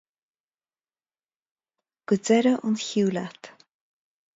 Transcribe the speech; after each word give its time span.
Go 2.07 2.19
deireadh 2.25 2.61
an 2.67 2.83
chiú 2.87 3.07
leat! 3.15 3.41